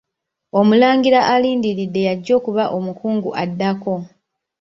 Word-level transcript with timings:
Omulangira 0.59 1.19
alindiridde 1.33 1.99
y'ajja 2.07 2.33
okuba 2.39 2.63
omukungu 2.77 3.29
addako. 3.43 3.93